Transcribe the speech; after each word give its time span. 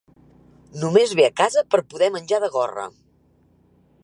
Només 0.83 1.13
ve 1.19 1.27
a 1.27 1.33
casa 1.43 1.65
per 1.75 1.83
poder 1.93 2.11
menjar 2.17 2.43
de 2.47 2.53
gorra. 2.57 2.91